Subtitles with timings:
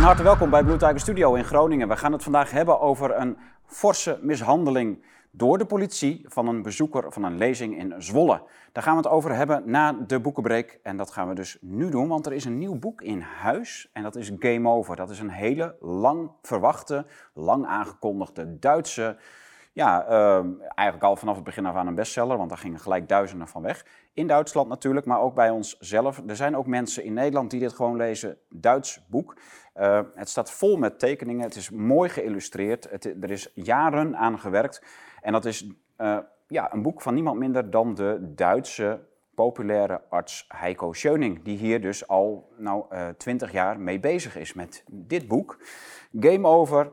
[0.00, 1.88] Van harte welkom bij Blue Studio in Groningen.
[1.88, 3.36] We gaan het vandaag hebben over een
[3.66, 8.42] forse mishandeling door de politie van een bezoeker van een lezing in Zwolle.
[8.72, 10.80] Daar gaan we het over hebben na de boekenbreek.
[10.82, 13.90] En dat gaan we dus nu doen, want er is een nieuw boek in huis.
[13.92, 14.96] En dat is Game Over.
[14.96, 19.16] Dat is een hele lang verwachte, lang aangekondigde Duitse
[19.72, 20.44] ja, uh,
[20.74, 23.62] eigenlijk al vanaf het begin af aan een bestseller, want daar gingen gelijk duizenden van
[23.62, 23.86] weg.
[24.12, 26.22] In Duitsland natuurlijk, maar ook bij ons zelf.
[26.26, 28.38] Er zijn ook mensen in Nederland die dit gewoon lezen.
[28.48, 29.36] Duits boek.
[29.76, 31.42] Uh, het staat vol met tekeningen.
[31.42, 32.90] Het is mooi geïllustreerd.
[32.90, 34.82] Het, er is jaren aan gewerkt.
[35.20, 40.44] En dat is uh, ja, een boek van niemand minder dan de Duitse populaire arts
[40.48, 42.84] Heiko Schöning, die hier dus al nou,
[43.16, 45.58] twintig jaar mee bezig is met dit boek.
[46.20, 46.92] Game Over,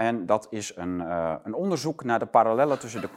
[0.00, 3.08] en dat is een, uh, een onderzoek naar de parallellen tussen de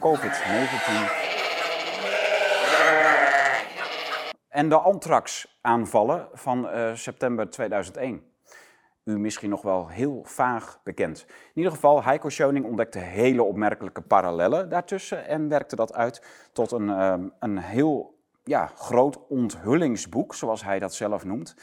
[4.48, 8.22] en de anthrax-aanvallen van uh, september 2001.
[9.04, 11.24] U misschien nog wel heel vaag bekend.
[11.28, 16.22] In ieder geval, Heiko Schöning ontdekte hele opmerkelijke parallellen daartussen en werkte dat uit
[16.52, 21.56] tot een, uh, een heel ja, groot onthullingsboek, zoals hij dat zelf noemt,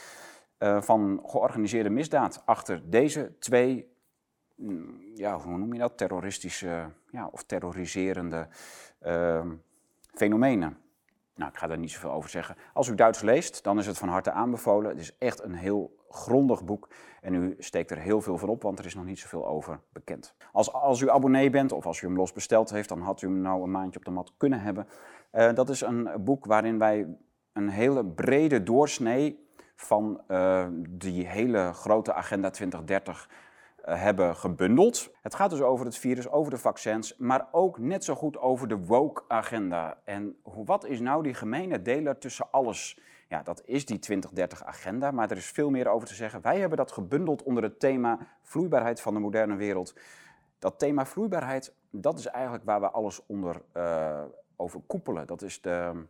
[0.59, 3.92] uh, van georganiseerde misdaad achter deze twee
[5.16, 5.98] ja, hoe noem je dat?
[5.98, 8.48] Terroristische ja, of terroriserende
[9.06, 9.45] uh,
[10.14, 10.78] fenomenen.
[11.36, 12.56] Nou, ik ga daar niet zoveel over zeggen.
[12.73, 14.90] Als u Duits leest, dan is het van harte aanbevolen.
[14.90, 16.90] Het is echt een heel grondig boek
[17.22, 19.80] en u steekt er heel veel van op, want er is nog niet zoveel over
[19.94, 20.36] bekend.
[20.52, 23.28] Als, als u abonnee bent of als u hem los besteld heeft, dan had u
[23.28, 24.88] hem nou een maandje op de mat kunnen hebben.
[25.31, 27.08] Uh, dat is een boek waarin wij
[27.53, 33.36] een hele brede doorsnee van uh, die hele grote Agenda 2030 eh,
[33.82, 35.12] hebben gebundeld.
[35.22, 38.68] Het gaat dus over het virus, over de vaccins, maar ook net zo goed over
[38.68, 39.98] de woke-agenda.
[40.04, 43.00] En wat is nou die gemene deler tussen alles?
[43.28, 46.42] Ja, dat is die 2030-agenda, maar er is veel meer over te zeggen.
[46.42, 49.96] Wij hebben dat gebundeld onder het thema vloeibaarheid van de moderne wereld.
[50.59, 54.22] Dat thema vloeibaarheid, dat is eigenlijk waar we alles onder uh,
[54.56, 55.28] over koepelen.
[55.28, 56.06] Dat is de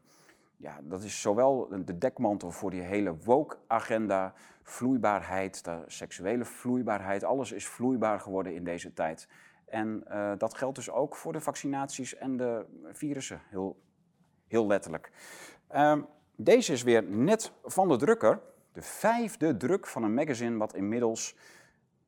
[0.61, 4.33] ja, dat is zowel de dekmantel voor die hele woke-agenda,
[4.63, 9.27] vloeibaarheid, de seksuele vloeibaarheid, alles is vloeibaar geworden in deze tijd.
[9.65, 13.81] En uh, dat geldt dus ook voor de vaccinaties en de virussen, heel,
[14.47, 15.11] heel letterlijk.
[15.73, 15.97] Uh,
[16.35, 18.39] deze is weer net van de drukker,
[18.71, 21.35] de vijfde druk van een magazine wat inmiddels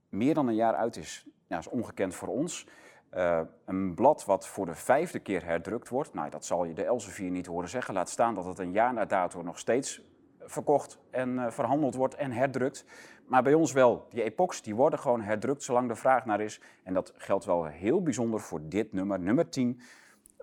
[0.09, 1.25] meer dan een jaar uit is.
[1.25, 2.67] Ja, dat is ongekend voor ons.
[3.15, 6.83] Uh, een blad wat voor de vijfde keer herdrukt wordt, nou, dat zal je de
[6.83, 7.93] Elsevier niet horen zeggen.
[7.93, 10.01] Laat staan dat het een jaar na dato nog steeds
[10.39, 12.85] verkocht en uh, verhandeld wordt en herdrukt.
[13.25, 14.07] Maar bij ons wel.
[14.09, 16.61] Die epochs die worden gewoon herdrukt zolang de vraag naar is.
[16.83, 19.81] En dat geldt wel heel bijzonder voor dit nummer, nummer 10.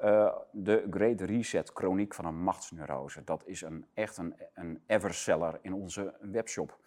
[0.02, 3.25] Uh, eh, de Great Reset, chroniek van een machtsneurose.
[3.25, 6.78] Dat is een, echt een, een everseller in onze webshop.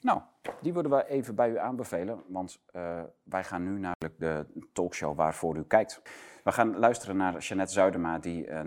[0.00, 0.20] Nou,
[0.60, 5.16] die willen we even bij u aanbevelen, want uh, wij gaan nu naar de talkshow
[5.16, 6.02] waarvoor u kijkt.
[6.44, 8.60] We gaan luisteren naar Jeannette Zuidema, die uh,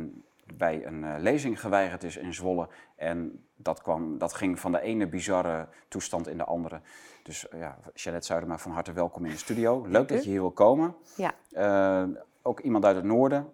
[0.54, 2.68] bij een uh, lezing geweigerd is in Zwolle.
[2.96, 6.82] En dat, kwam, dat ging van de ene bizarre toestand in de andere.
[7.24, 9.86] Dus ja, Jeannette Zuidema, van harte welkom in de studio.
[9.88, 10.96] Leuk dat je hier wil komen.
[11.16, 12.08] Ja.
[12.42, 13.54] ook iemand uit het noorden,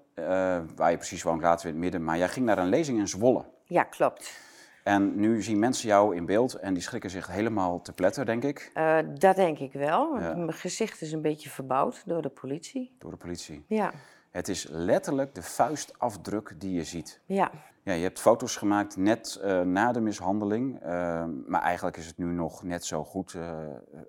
[0.76, 2.04] waar je precies woont, laten we in het midden.
[2.04, 3.46] Maar jij ging naar een lezing in Zwolle.
[3.64, 4.49] Ja, klopt.
[4.84, 8.44] En nu zien mensen jou in beeld en die schrikken zich helemaal te pletter, denk
[8.44, 8.72] ik.
[8.76, 10.12] Uh, dat denk ik wel.
[10.12, 12.96] Mijn gezicht is een beetje verbouwd door de politie.
[12.98, 13.64] Door de politie?
[13.68, 13.92] Ja.
[14.32, 17.22] Het is letterlijk de vuistafdruk die je ziet.
[17.26, 17.52] Ja.
[17.84, 22.18] Ja, je hebt foto's gemaakt net uh, na de mishandeling, uh, maar eigenlijk is het
[22.18, 23.38] nu nog net zo goed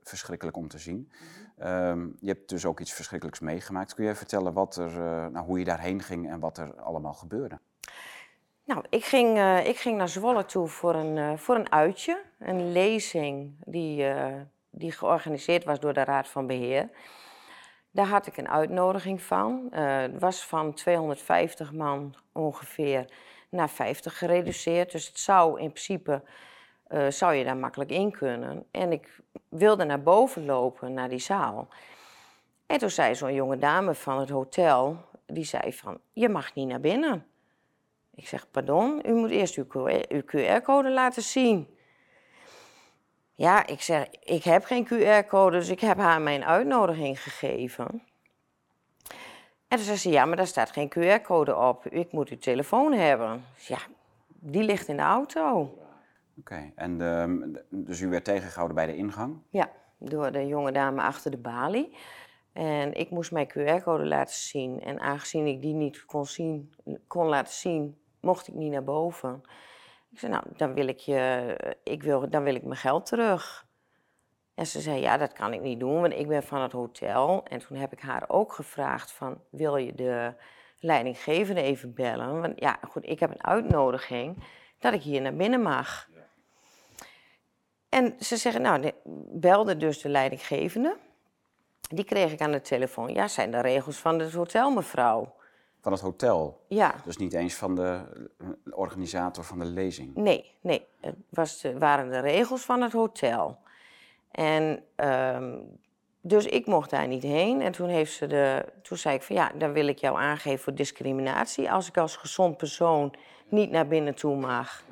[0.02, 1.10] verschrikkelijk om te zien.
[1.58, 3.94] Ehm, je hebt dus ook iets verschrikkelijks meegemaakt.
[3.94, 4.90] Kun je vertellen wat er,
[5.30, 7.58] nou, hoe je daarheen ging en wat er allemaal gebeurde?
[8.70, 12.22] Nou, ik ging, uh, ik ging naar Zwolle toe voor een, uh, voor een uitje,
[12.38, 14.26] een lezing die, uh,
[14.70, 16.90] die georganiseerd was door de Raad van Beheer.
[17.90, 19.68] Daar had ik een uitnodiging van.
[19.72, 23.04] het was van 250 man ongeveer
[23.48, 24.92] naar 50 gereduceerd.
[24.92, 26.22] Dus het zou in principe,
[27.08, 28.66] zou je daar makkelijk in kunnen.
[28.70, 31.68] En ik wilde naar boven lopen, naar die zaal.
[32.66, 34.96] En toen zei zo'n jonge dame van het hotel,
[35.26, 37.24] die zei van, je mag niet naar binnen.
[38.20, 41.68] Ik zeg, pardon, u moet eerst uw QR-code laten zien.
[43.34, 48.02] Ja, ik zeg, ik heb geen QR-code, dus ik heb haar mijn uitnodiging gegeven.
[49.68, 51.86] En toen zei ze, ja, maar daar staat geen QR-code op.
[51.86, 53.44] Ik moet uw telefoon hebben.
[53.56, 53.78] ja,
[54.28, 55.78] die ligt in de auto.
[56.38, 57.38] Oké, en ehm,
[57.68, 59.38] dus u werd tegengehouden bij de ingang?
[59.48, 61.96] Ja, door de jonge dame achter de balie.
[62.52, 64.80] En ik moest mijn QR-code laten zien.
[64.80, 66.74] En aangezien ik die niet kon, zien,
[67.06, 69.42] kon laten zien, mocht ik niet naar boven.
[70.10, 73.66] Ik zei, nou, dan wil ik, je, ik wil, dan wil ik mijn geld terug.
[74.54, 77.44] En ze zei, ja, dat kan ik niet doen, want ik ben van het hotel.
[77.44, 80.34] En toen heb ik haar ook gevraagd van, wil je de
[80.80, 82.40] leidinggevende even bellen?
[82.40, 84.44] Want ja, goed, ik heb een uitnodiging
[84.78, 86.08] dat ik hier naar binnen mag.
[87.88, 88.94] En ze zeggen, nou, de-
[89.32, 90.96] belde dus de leidinggevende.
[91.80, 93.12] Die kreeg ik aan de telefoon.
[93.12, 95.34] Ja, zijn de regels van het hotel, mevrouw.
[95.80, 96.64] Van het hotel.
[96.68, 98.00] Ja, Dus niet eens van de
[98.38, 100.14] eh, organisator van de lezing.
[100.14, 100.86] nee, nee.
[101.00, 103.58] Het was de, waren de regels van het hotel.
[104.30, 105.58] En ehm,
[106.20, 107.60] dus ik mocht daar niet heen.
[107.60, 110.58] En toen, heeft ze de, toen zei ik van ja, dan wil ik jou aangeven
[110.58, 111.70] voor discriminatie.
[111.70, 113.14] Als ik als gezond persoon
[113.48, 114.84] niet naar binnen toe mag.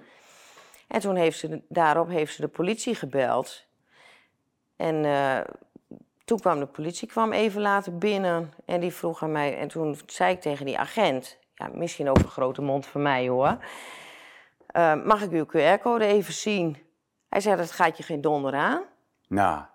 [0.88, 3.66] En toen heeft ze, daarop heeft ze de politie gebeld.
[4.76, 5.40] En eh,
[6.28, 8.52] toen kwam de politie kwam even later binnen.
[8.64, 9.58] En die vroeg aan mij.
[9.58, 11.38] En toen zei ik tegen die agent.
[11.54, 13.58] Ja, misschien ook een grote mond voor mij hoor.
[14.66, 16.76] Eh, mag ik uw QR-code even zien?
[17.28, 18.82] Hij zei, dat gaat je geen donder aan.
[19.28, 19.62] Nou.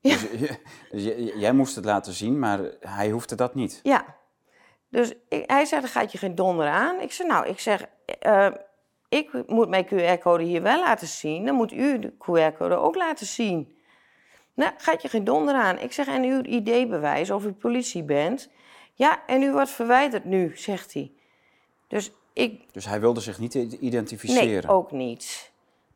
[0.00, 0.58] Dus, je-
[0.90, 3.80] dus je- jij moest het laten zien, maar hij hoefde dat niet.
[3.82, 4.04] Ja.
[4.88, 7.00] Dus ik- hij zei, dat gaat je geen donder aan.
[7.00, 7.84] Ik zei, nou, ik zeg,
[8.18, 8.48] eh,
[9.08, 11.44] ik moet mijn QR-code hier wel laten zien.
[11.46, 13.78] Dan moet u de QR-code ook laten zien.
[14.60, 15.78] Nou, gaat je geen donder aan.
[15.78, 18.48] Ik zeg, en uw ID-bewijs of u politie bent.
[18.94, 21.12] Ja, en u wordt verwijderd nu, zegt hij.
[21.88, 24.70] Dus ik, Dus hij wilde zich niet i- nee, identificeren.
[24.70, 25.52] ook niet.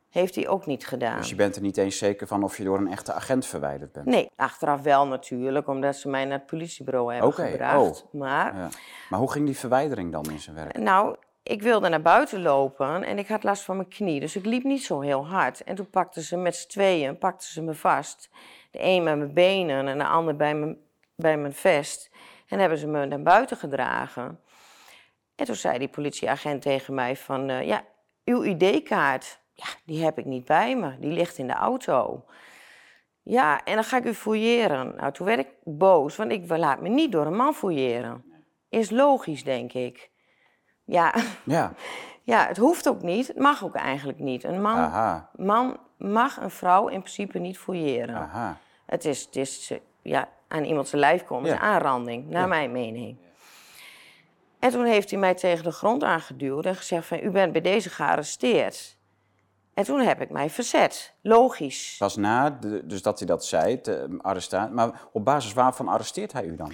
[0.09, 1.17] Heeft hij ook niet gedaan.
[1.17, 3.91] Dus je bent er niet eens zeker van of je door een echte agent verwijderd
[3.91, 4.05] bent.
[4.05, 8.03] Nee, achteraf wel natuurlijk, omdat ze mij naar het politiebureau hebben Oké, gebracht.
[8.03, 8.13] oh.
[8.21, 8.69] Maar Ja.
[9.09, 10.77] Maar hoe ging die verwijdering dan in zijn werk?
[10.77, 11.15] Nou,
[11.47, 14.19] ik wilde naar buiten lopen en ik had last van mijn knie.
[14.19, 15.63] Dus ik liep niet zo heel hard.
[15.63, 18.29] En toen pakten ze met z'n tweeën pakten ze me vast.
[18.71, 20.77] De een met mijn benen en de ander bij mijn,
[21.15, 22.11] bij mijn vest.
[22.47, 24.39] En hebben ze me naar buiten gedragen.
[25.35, 27.49] En toen zei die politieagent tegen mij van...
[27.49, 27.83] eh, ja,
[28.23, 30.99] uw ID-kaart, ja, die heb ik niet bij me.
[30.99, 32.25] Die ligt in de auto.
[33.23, 34.95] Ja, en dan ga ik u fouilleren.
[34.95, 38.23] Nou, toen werd ik boos, want ik laat me niet door een man fouilleren.
[38.69, 40.13] Is logisch, denk ik.
[40.85, 41.73] Ja, Ja,
[42.23, 43.27] ja, het hoeft ook niet.
[43.27, 44.43] Het mag ook eigenlijk niet.
[44.43, 48.15] Een man, aha, man mag een vrouw in principe niet fouilleren.
[48.15, 48.57] aha.
[48.85, 49.71] Het is, het is
[50.01, 52.47] ja, aan iemand zijn lijf komen, is aanranding, naar Ja.
[52.47, 53.17] mijn mening.
[54.59, 57.61] En toen heeft hij mij tegen de grond aangeduwd en gezegd van, u bent bij
[57.61, 58.97] deze gearresteerd.
[59.73, 61.13] En toen heb ik mij verzet.
[61.21, 61.95] Logisch.
[61.99, 63.81] Pas na, de- dus dat hij dat zei,
[64.21, 64.71] arrestaat.
[64.71, 66.71] Maar op basis waarvan arresteert hij u dan?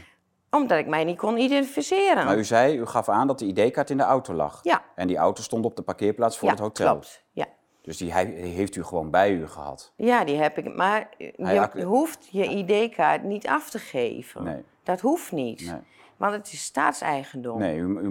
[0.51, 2.25] Omdat ik mij niet kon identificeren.
[2.25, 4.59] Maar u zei, u gaf aan dat de ID-kaart in de auto lag.
[4.63, 4.81] Ja.
[4.95, 6.91] En die auto stond op de parkeerplaats voor ja, het hotel.
[6.91, 7.23] klopt.
[7.31, 7.45] Ja.
[7.81, 9.91] Dus die hij, heeft u gewoon bij u gehad.
[9.95, 10.75] ja, die heb ik.
[10.75, 14.43] Maar je hoeft je ID-kaart niet af te geven.
[14.43, 14.63] Nee.
[14.83, 15.65] Dat hoeft niet.
[15.65, 15.79] Nee.
[16.17, 17.59] Want het is staatseigendom.
[17.59, 18.07] Nee, u, u,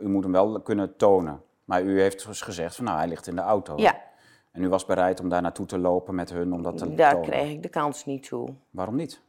[0.00, 1.42] u moet hem wel kunnen tonen.
[1.64, 3.72] Maar u heeft dus gezegd van nou, hij ligt in de auto.
[3.76, 4.00] Ja,
[4.52, 7.12] En u was bereid om daar naartoe te lopen met hun om dat te daar
[7.12, 7.28] tonen.
[7.28, 8.48] kreeg ik de kans niet toe.
[8.70, 9.20] Waarom niet?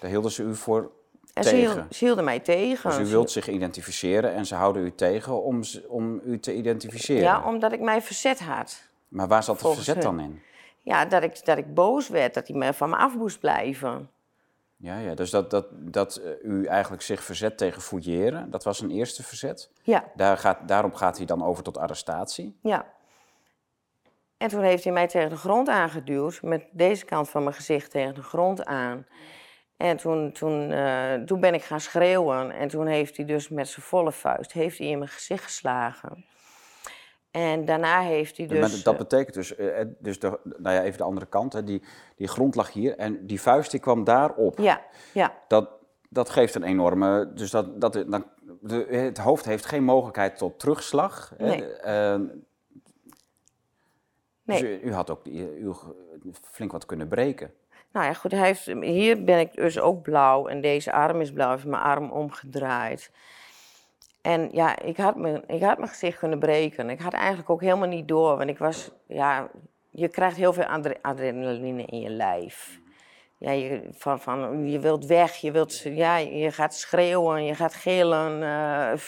[0.00, 0.90] Daar hielden ze u voor
[1.34, 2.90] En ze, hielden mij tegen.
[2.90, 7.22] Dus u wilt zich identificeren en ze houden u tegen om, om u te identificeren.
[7.22, 8.88] Ja, omdat ik mij verzet had.
[9.08, 10.42] Maar waar zat het verzet dan in?
[10.80, 14.10] Ja, dat ik, dat ik boos werd, dat hij me van me af moest blijven.
[14.76, 18.80] Ja, ja, dus dat, dat, dat eh, u eigenlijk zich verzet tegen fouilleren, dat was
[18.80, 19.70] een eerste verzet.
[19.82, 22.58] Ja, Daar gaat, daarop gaat hij dan over tot arrestatie.
[22.62, 22.92] ja.
[24.36, 27.90] En toen heeft hij mij tegen de grond aangeduwd, met deze kant van mijn gezicht
[27.90, 29.06] tegen de grond aan.
[29.76, 32.50] En toen, toen, eh, toen ben ik gaan schreeuwen.
[32.50, 36.24] En toen heeft hij dus met zijn volle vuist heeft hij in mijn gezicht geslagen.
[37.30, 38.58] En daarna heeft hij dus...
[38.60, 41.64] Maar dat betekent dus, eh, eh, dus de, nou ja, even de andere kant, hè,
[41.64, 41.82] die,
[42.16, 44.58] die grond lag hier en die vuist die kwam daarop.
[44.58, 45.70] Ja, ja, Dat,
[46.08, 48.24] dat geeft een enorme, dus dat, dat, dan,
[48.60, 51.32] de, het hoofd heeft geen mogelijkheid tot terugslag.
[51.36, 51.46] hè.
[51.46, 51.72] Nee.
[51.76, 52.14] Eh,
[54.42, 54.60] nee.
[54.60, 55.72] Dus u, u had ook die- u
[56.42, 57.52] flink wat kunnen breken.
[57.94, 61.32] Nou ja, goed, hij heeft, hier ben ik dus ook blauw en deze arm is
[61.32, 61.46] blauw.
[61.46, 63.10] Hij heeft mijn arm omgedraaid.
[64.22, 66.90] En ja, ik had, mijn, ik had mijn gezicht kunnen breken.
[66.90, 69.50] Ik had eigenlijk ook helemaal niet door, want ik was, ja,
[69.90, 72.80] je krijgt heel veel adre- adrenaline in je lijf.
[73.38, 77.74] Ja, je, van, van, je wilt weg, je, wilt, ja, je gaat schreeuwen, je gaat
[77.74, 78.42] gillen.
[78.42, 79.00] eh,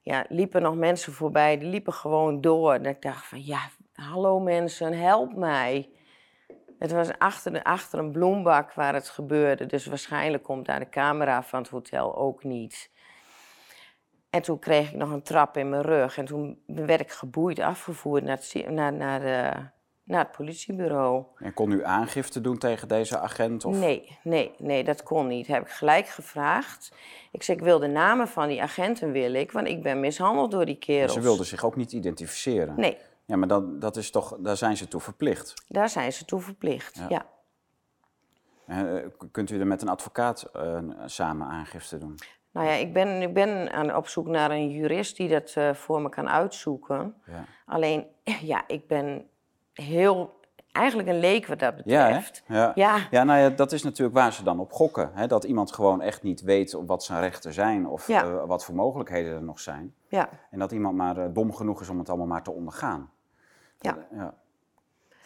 [0.00, 2.72] ja, liepen nog mensen voorbij, die liepen gewoon door.
[2.72, 3.60] En ik dacht van, ja,
[3.94, 5.90] hallo mensen, help mij.
[6.82, 9.66] Het was achter, achter een bloembak waar het gebeurde.
[9.66, 12.90] Dus waarschijnlijk komt daar de camera van het hotel ook niet.
[14.30, 16.18] En toen kreeg ik nog een trap in mijn rug.
[16.18, 19.50] En toen werd ik geboeid afgevoerd naar het, naar, naar, de,
[20.04, 21.24] naar het politiebureau.
[21.36, 23.64] En kon u aangifte doen tegen deze agent?
[23.64, 23.76] Of?
[23.76, 25.46] Nee, nee, nee, dat kon niet.
[25.46, 26.92] Heb ik gelijk gevraagd.
[27.32, 29.52] Ik zei, ik wil de namen van die agenten, wil ik.
[29.52, 31.12] Want ik ben mishandeld door die kerels.
[31.12, 32.74] Ze wilden zich ook niet identificeren.
[32.76, 35.54] Nee, Ja, maar dat, dat is toch, daar zijn ze toe verplicht.
[35.68, 37.06] daar zijn ze toe verplicht, Ja.
[37.08, 37.26] ja.
[38.66, 42.14] Eh, kunt u er met een advocaat eh, samen aangifte doen?
[42.50, 45.74] Nou ja, ik ben, ik ben aan, op zoek naar een jurist die dat eh,
[45.74, 47.14] voor me kan uitzoeken.
[47.26, 47.44] Ja.
[47.66, 48.06] Alleen,
[48.52, 49.28] ja, ik ben
[49.72, 50.40] heel,
[50.72, 52.42] eigenlijk een leek wat dat betreft.
[52.46, 52.72] ja.
[52.74, 52.96] Ja.
[53.10, 55.10] Ja, nou ja, dat is natuurlijk waar ze dan op gokken.
[55.14, 55.26] Hè?
[55.26, 58.22] Dat iemand gewoon echt niet weet wat zijn rechten zijn of Ja.
[58.22, 59.94] eh, wat voor mogelijkheden er nog zijn.
[60.08, 63.10] Ja, En dat iemand maar eh, dom genoeg is om het allemaal maar te ondergaan.
[63.78, 63.98] ja.
[64.14, 64.34] Ja.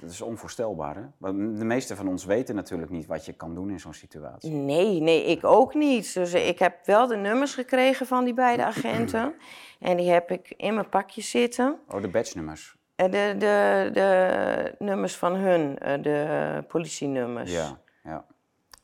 [0.00, 1.03] Dat is onvoorstelbaar, hè?
[1.19, 4.50] Want de meeste van ons weten natuurlijk niet wat je kan doen in zo'n situatie.
[4.50, 6.15] Nee, nee, ik ook niet.
[6.15, 9.35] Dus eh, ik heb wel de nummers gekregen van die beide agenten.
[9.81, 11.79] En die heb ik in mijn pakje zitten.
[11.88, 12.76] Oh, de badge-nummers.
[12.97, 17.53] Eh, De, de, de nummers van hun, eh, de politienummers.
[17.53, 18.25] Ja, ja.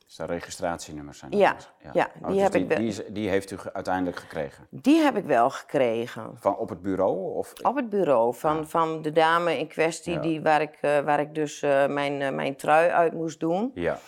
[0.05, 1.69] Dus de registratienummers zijn dat Ja, dus.
[1.93, 2.77] ja, Oh, die dus heb die, ik wel.
[2.77, 4.67] Die, is- die heeft u uiteindelijk gekregen?
[4.69, 6.31] Die heb ik wel gekregen.
[6.35, 7.17] Van op het bureau?
[7.35, 7.53] Of...
[7.61, 10.19] Op het bureau van, van de dame in kwestie Ja.
[10.19, 13.71] die, waar, ik, eh, waar ik dus mijn, mijn trui uit moest doen.
[13.73, 13.99] Ja.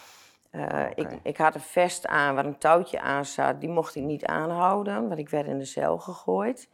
[0.96, 3.60] Ik, ik had een vest aan waar een touwtje aan zat.
[3.62, 6.70] Die mocht ik niet aanhouden, want ik werd in de cel gegooid.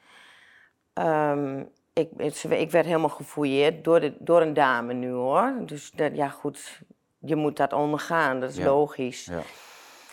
[0.94, 2.12] Ehm, ik,
[2.50, 5.54] ik werd helemaal gefouilleerd door, de, door een dame nu hoor.
[5.66, 6.82] Dus dat, ja goed,
[7.20, 8.66] je moet dat ondergaan, dat is Ja.
[8.66, 9.26] logisch.
[9.26, 9.42] ja.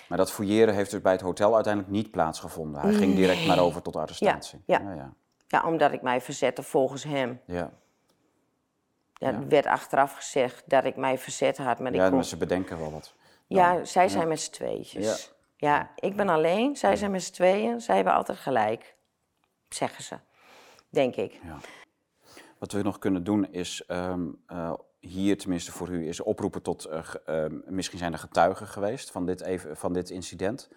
[0.09, 2.81] Maar dat fouilleren heeft dus bij het hotel uiteindelijk niet plaatsgevonden.
[2.81, 4.63] Hij ging direct maar over tot arrestatie.
[4.67, 4.95] Ja, ja.
[4.95, 5.13] ja.
[5.47, 7.41] Ja, omdat ik mij verzette volgens hem.
[7.45, 7.71] ja.
[9.19, 12.15] Er werd achteraf gezegd dat ik mij verzet had, maar ik Ja, kon...
[12.15, 13.15] maar ze bedenken wel wat.
[13.47, 15.33] Ja, zij zijn met z'n tweetjes.
[15.57, 15.91] Ja.
[15.95, 17.81] ik ben alleen, zij zijn met z'n tweeën.
[17.81, 18.95] Zij hebben altijd gelijk,
[19.69, 20.17] zeggen ze.
[20.91, 21.41] Denk ik.
[22.59, 26.85] Wat we nog kunnen doen is, ehm, eh, hier tenminste voor u, is oproepen tot,
[26.85, 30.69] eh, ehm, misschien zijn er getuigen geweest van dit, even, van dit incident.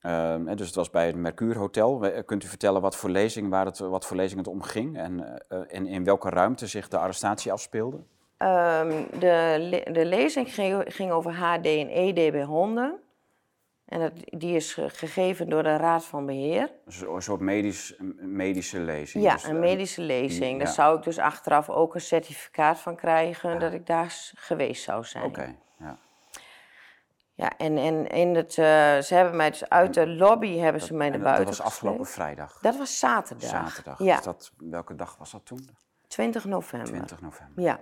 [0.00, 2.00] Hè, dus het was bij het Mercure Hotel.
[2.00, 4.96] We- Kunt u vertellen wat voor lezing, waar het, wat voor lezing het om ging
[4.98, 8.00] en, eh, en in welke ruimte zich de arrestatie afspeelde?
[8.36, 12.98] Ehm, de, le- de lezing ging, ging over HD en ED bij honden.
[13.90, 16.70] En dat, die is ge- gegeven door de Raad van Beheer.
[16.84, 19.24] Dus een soort medisch, medische lezing.
[19.24, 20.58] Ja, Dus, een medische lezing.
[20.58, 20.72] Daar ja.
[20.72, 25.24] zou ik dus achteraf ook een certificaat van krijgen dat ik daar geweest zou zijn.
[25.24, 25.96] Oké, ja.
[27.34, 28.64] Ja, en, en in het, eh,
[28.98, 31.66] ze hebben mij dus uit de lobby hebben ze mij naar dat, buiten dat was
[31.66, 32.58] afgelopen vrijdag.
[32.60, 33.48] Dat was zaterdag.
[33.48, 33.98] Zaterdag.
[33.98, 35.68] Ja, dat, welke dag was dat toen?
[36.06, 36.88] 20 november.
[36.88, 37.62] 20 november.
[37.64, 37.80] Ja.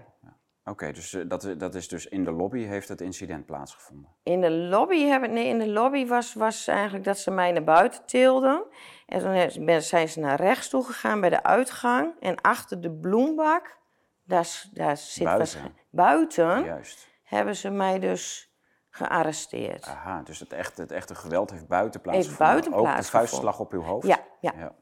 [0.69, 4.11] Oké, dus eh, dat, dat is dus in de lobby heeft het incident plaatsgevonden.
[4.23, 7.65] In de lobby hebben, nee, in de lobby was, was eigenlijk dat ze mij naar
[7.65, 8.65] buiten tilden.
[9.07, 12.15] En toen zijn ze naar rechts toe gegaan bij de uitgang.
[12.21, 13.79] En achter de bloembak,
[14.25, 15.75] daar, daar zit Buiten?
[15.91, 17.09] buiten, Juist.
[17.23, 18.53] hebben ze mij dus
[18.91, 19.87] gearresteerd.
[19.87, 22.47] Aha, dus het echte, het echte geweld heeft buiten plaatsgevonden.
[22.47, 24.07] buiten Ook de vuistslag op uw hoofd?
[24.07, 24.75] Ja, ja.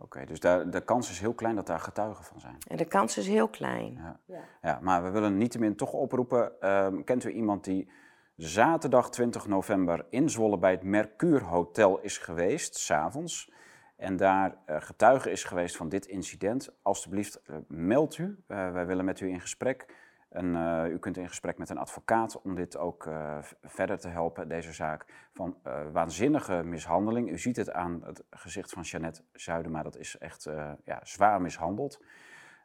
[0.00, 2.56] Oké, dus daar, de kans is heel klein dat daar getuigen van zijn.
[2.68, 4.18] En de kans is heel klein.
[4.26, 4.40] Ja.
[4.62, 6.60] Ja, maar we willen niettemin toch oproepen.
[6.60, 7.90] ehm, kent u iemand die
[8.36, 13.52] zaterdag 20 november in Zwolle bij het Mercure Hotel is geweest, s'avonds.
[13.96, 16.74] En daar eh, getuige is geweest van dit incident.
[16.82, 18.38] Alsjeblieft, eh, meld u.
[18.46, 19.94] Eh, wij willen met u in gesprek.
[20.28, 24.48] Eh, u kunt in gesprek met een advocaat om dit ook eh, verder te helpen,
[24.48, 25.28] deze zaak.
[25.32, 27.30] Van eh, waanzinnige mishandeling.
[27.30, 29.82] U ziet het aan het gezicht van Jeannette Zuidema.
[29.82, 30.48] Dat is echt
[30.84, 32.02] ja, zwaar mishandeld.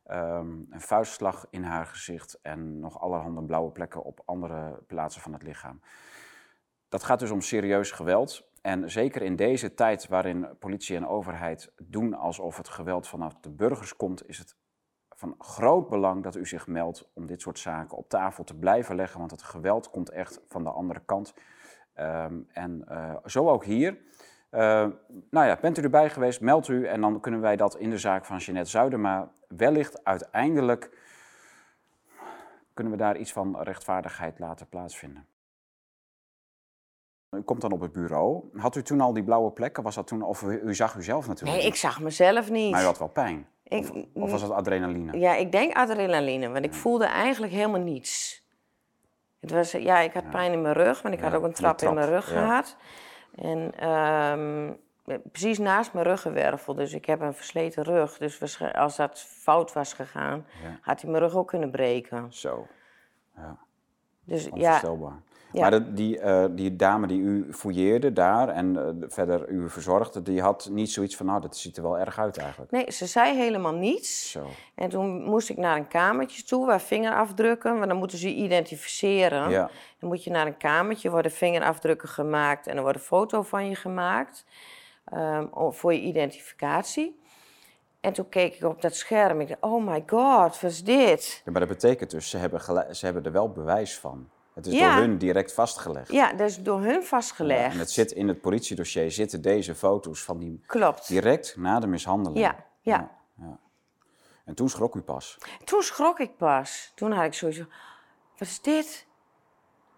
[0.04, 5.34] Ehm, een vuistslag in haar gezicht en nog allerhande blauwe plekken op andere plaatsen van
[5.34, 5.82] het lichaam.
[6.90, 8.52] Dat gaat dus om serieus geweld.
[8.62, 13.50] En zeker in deze tijd waarin politie en overheid doen alsof het geweld vanaf de
[13.50, 14.56] burgers komt, is het
[15.24, 18.96] van groot belang dat u zich meldt om dit soort zaken op tafel te blijven
[18.96, 19.20] leggen.
[19.20, 21.34] Want het geweld komt echt van de andere kant.
[21.94, 23.98] Ehm, en eh, zo ook hier.
[24.50, 24.88] Eh,
[25.30, 27.98] nou ja, bent u erbij geweest, meldt u en dan kunnen wij dat in de
[27.98, 30.98] zaak van Jeanette Zuidema wellicht uiteindelijk
[32.74, 35.26] kunnen we daar iets van rechtvaardigheid laten plaatsvinden.
[37.30, 38.44] U komt dan op het bureau.
[38.54, 39.84] Had u toen al die blauwe plekken?
[39.84, 42.50] Was dat toen, of u, u zag u zelf natuurlijk Nee, niet, ik zag mezelf
[42.50, 42.72] niet.
[42.72, 43.48] maar u had wel pijn?
[43.74, 45.20] Ik- of, was dat adrenaline?
[45.20, 48.42] Ja, ik denk adrenaline, want ik voelde eigenlijk helemaal niets.
[49.40, 51.54] Het was, ja, ik had pijn in mijn rug, want ik Ja, had ook een
[51.54, 52.40] trap, in mijn rug ja.
[52.40, 52.76] gehad.
[53.36, 54.72] En ehm,
[55.32, 58.18] precies naast mijn ruggenwervel, dus ik heb een versleten rug.
[58.18, 60.46] Dus als dat fout was gegaan,
[60.82, 62.34] had hij mijn rug ook kunnen breken.
[62.34, 62.68] Zo,
[64.26, 65.22] Dus ja, onvoorstelbaar.
[65.54, 65.62] Ja.
[65.62, 70.22] Maar de- die, eh, die dame die u fouilleerde daar en eh, verder u verzorgde,
[70.22, 72.72] die had niet zoiets van, nou, dat ziet er wel erg uit eigenlijk.
[72.72, 74.32] nee, ze zei helemaal niets.
[74.32, 74.46] Zo,
[74.76, 79.50] En toen moest ik naar een kamertje toe waar vingerafdrukken, want dan moeten ze identificeren.
[79.50, 79.70] ja.
[80.00, 83.70] Dan moet je naar een kamertje, worden vingerafdrukken gemaakt en er wordt een foto van
[83.70, 84.46] je gemaakt
[85.06, 87.22] ehm, voor je identificatie.
[88.02, 89.42] En toen keek ik op dat scherm.
[89.42, 91.42] Ik dacht, oh my god, wat is dit?
[91.46, 91.52] ja.
[91.52, 94.30] Maar dat betekent dus, ze hebben, ze hebben er wel bewijs van.
[94.54, 94.92] Het is Ja.
[94.96, 96.12] door hun direct vastgelegd.
[96.12, 97.74] Ja, dat is door hun vastgelegd.
[97.74, 101.08] En het zit in het politiedossier zitten deze foto's van die Klopt.
[101.08, 102.40] direct na de mishandeling.
[102.40, 103.22] Ja, ja.
[104.46, 105.38] En toen schrok u pas.
[105.64, 106.92] Toen schrok ik pas.
[106.96, 107.64] Toen had ik sowieso,
[108.38, 109.08] wat is dit?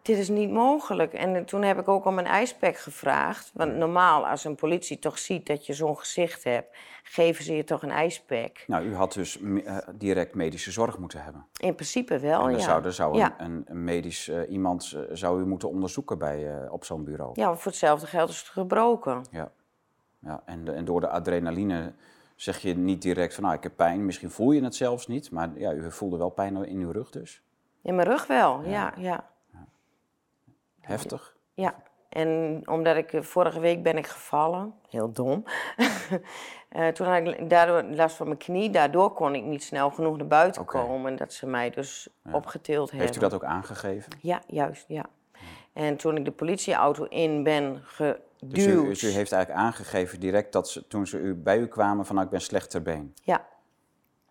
[0.05, 1.13] Dit is niet mogelijk.
[1.13, 3.51] En toen heb ik ook om een ijspack gevraagd.
[3.53, 7.63] Want normaal, als een politie toch ziet dat je zo'n gezicht hebt, geven ze je
[7.63, 8.63] toch een ijspack.
[8.67, 11.45] Nou, u had dus eh, direct medische zorg moeten hebben.
[11.59, 12.51] In principe wel, en ja.
[12.51, 13.35] dan zou, er zou ja.
[13.38, 17.31] een, een, medisch eh, iemand eh, zou u moeten onderzoeken bij, eh, op zo'n bureau.
[17.33, 19.25] ja, voor hetzelfde geld is het gebroken.
[19.31, 19.51] Ja.
[20.19, 21.93] ja en door de adrenaline
[22.35, 24.05] zeg je niet direct van, nou, ik heb pijn.
[24.05, 27.09] Misschien voel je het zelfs niet, maar ja, u voelde wel pijn in uw rug
[27.09, 27.41] dus.
[27.81, 29.33] In mijn rug wel, ja, ja.
[30.86, 31.36] Heftig.
[31.54, 31.75] Ja,
[32.10, 35.44] en omdat ik eh, vorige week ben ik gevallen, heel dom.
[36.70, 40.18] Eh, toen had ik daardoor last van mijn knie, daardoor kon ik niet snel genoeg
[40.18, 40.77] naar buiten Oké.
[40.77, 41.15] komen.
[41.15, 43.08] Dat ze mij dus opgetild hebben.
[43.08, 44.12] Heeft u dat ook aangegeven?
[44.22, 45.06] Ja, juist, ja.
[45.74, 48.22] En toen ik de politieauto in ben geduwd.
[48.39, 51.68] Dus u, dus u heeft eigenlijk aangegeven direct dat ze, toen ze u, bij u
[51.68, 53.13] kwamen van, nou, ik ben slecht ter been.
[53.22, 53.46] Ja,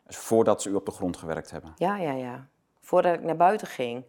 [0.06, 1.72] Dus voordat ze u op de grond gewerkt hebben.
[1.76, 2.46] ja, ja, ja.
[2.80, 4.04] Voordat ik naar buiten ging.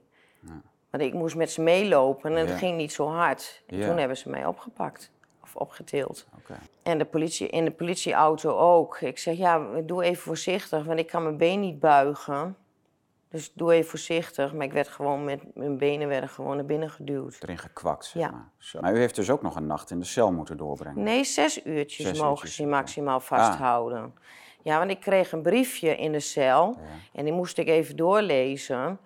[0.96, 3.64] Want ik moest met ze meelopen en het ging niet zo hard.
[3.68, 5.12] En toen hebben ze mij opgepakt.
[5.44, 6.26] Of opgetild.
[6.84, 9.00] En de politie, in de politieauto ook.
[9.02, 12.56] Ik zeg, ja, doe even voorzichtig, want ik kan mijn been niet buigen.
[13.30, 14.54] Dus doe even voorzichtig.
[14.54, 17.38] Maar ik werd gewoon met mijn benen werden gewoon naar binnen geduwd.
[17.42, 18.32] Erin gekwakt, zeg Ja.
[18.32, 18.50] maar.
[18.58, 18.80] Zo.
[18.82, 21.04] Maar u heeft dus ook nog een nacht in de cel moeten doorbrengen.
[21.04, 24.14] Nee, zes uurtjes Zes mogen uurtjes, ze maximaal vasthouden.
[24.62, 26.78] Ja, want ik kreeg een briefje in de cel
[27.14, 29.00] en die moest ik even doorlezen.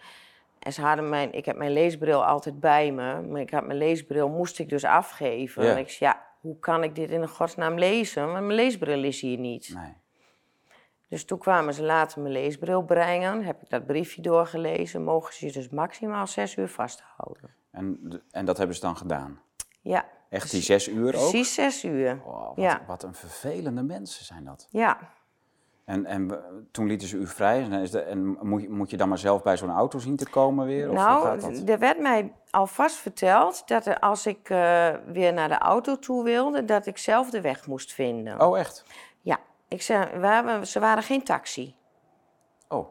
[0.59, 3.77] En ze hadden mijn, ik heb mijn leesbril altijd bij me, maar ik had mijn
[3.77, 5.63] leesbril moest ik dus afgeven.
[5.63, 5.71] Ja.
[5.71, 8.21] En ik zei, ja, hoe kan ik dit in de godsnaam lezen?
[8.31, 9.71] Want mijn leesbril is hier niet.
[9.75, 9.93] Nee.
[11.07, 15.45] Dus toen kwamen ze later mijn leesbril brengen, heb ik dat briefje doorgelezen, mogen ze
[15.45, 17.55] je dus maximaal zes uur vasthouden.
[17.71, 19.41] En, en dat hebben ze dan gedaan?
[19.81, 21.11] Ja, Echt die zes uur ook?
[21.29, 22.21] precies zes uur.
[22.25, 22.81] Wow, wat, Ja.
[22.87, 24.67] wat een vervelende mensen zijn dat.
[24.69, 24.97] Ja,
[25.89, 27.61] En, en toen lieten ze u vrij.
[27.63, 30.15] En, is de, en moet, je, moet je dan maar zelf bij zo'n auto zien
[30.15, 30.89] te komen weer?
[30.89, 35.57] Of Nou, er werd mij alvast verteld dat er, als ik eh, weer naar de
[35.57, 38.41] auto toe wilde, dat ik zelf de weg moest vinden.
[38.41, 38.83] Oh, echt?
[39.21, 41.75] Ja, ik hebben- ze waren geen taxi.
[42.67, 42.87] Oh,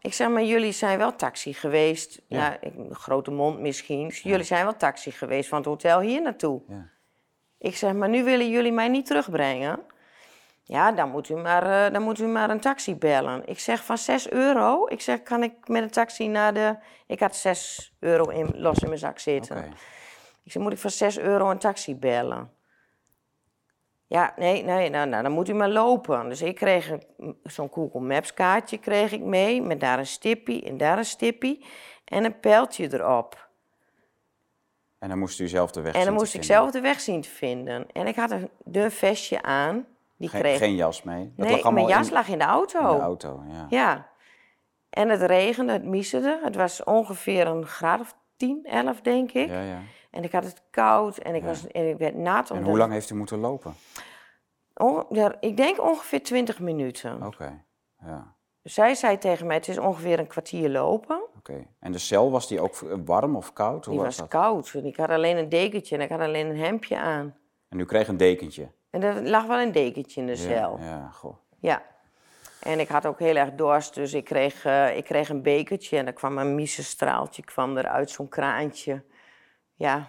[0.00, 2.22] Ik zeg, maar jullie zijn wel taxi geweest.
[2.26, 2.60] Ja.
[2.60, 4.08] Ik, grote mond misschien.
[4.08, 6.60] Jullie zijn wel taxi geweest van het hotel hier naartoe.
[6.68, 6.88] ja.
[7.58, 9.80] Ik zeg, maar nu willen jullie mij niet terugbrengen.
[10.68, 13.42] Ja, dan moet, u maar, eh, dan moet u maar een taxi bellen.
[13.48, 14.86] Ik zeg, van 6 euro?
[14.88, 16.76] Ik zeg, kan ik met een taxi naar de...
[17.06, 19.56] Ik had 6 euro in, los in mijn zak zitten.
[19.56, 19.66] Oké.
[20.44, 22.50] Ik zeg, moet ik voor 6 euro een taxi bellen?
[24.06, 26.28] Ja, nee, nee, nou, nou, dan moet u maar lopen.
[26.28, 26.92] Dus ik kreeg
[27.42, 31.64] zo'n Google Maps kaartje kreeg ik mee, met daar een stippie en daar een stippie
[32.04, 33.48] en een pijltje erop.
[34.98, 36.58] En dan moest u zelf de weg En zien dan te moest ik vinden.
[36.58, 37.86] zelf de weg zien te vinden.
[37.92, 41.32] En ik had een dun vestje aan, die Geen, kreeg geen jas mee?
[41.36, 42.90] Dat Nee, lag mijn jas in, lag in de auto.
[42.90, 43.66] in de auto, ja.
[43.68, 44.08] Ja.
[44.90, 46.40] En het regende, het miezerde.
[46.42, 49.48] Het was ongeveer een graad of 10, 11 denk ik.
[49.48, 49.80] ja, ja.
[50.10, 52.50] En ik had het koud en ik, was, en ik werd nat.
[52.50, 53.74] En hoe lang heeft u moeten lopen?
[54.74, 57.22] On- ja, ik denk ongeveer 20 minuten.
[57.26, 57.64] Oké,
[58.00, 58.34] ja.
[58.62, 61.22] Zij zei tegen mij, het is ongeveer een kwartier lopen.
[61.36, 61.66] Oké.
[61.80, 62.74] En de cel, was die ook
[63.04, 63.84] warm of koud?
[63.84, 64.74] Hoe Die was, was koud.
[64.74, 67.34] Ik had alleen een dekentje en ik had alleen een hemdje aan.
[67.68, 68.68] En u kreeg een dekentje?
[68.96, 70.78] En er lag wel een dekentje in de Ja, cel.
[70.80, 71.36] ja, goh.
[71.60, 71.82] Ja.
[72.60, 75.98] En ik had ook heel erg dorst, dus ik kreeg, eh, ik kreeg een bekertje
[75.98, 79.02] en er kwam een miezenstraaltje kwam er uit zo'n kraantje.
[79.74, 80.06] Ja.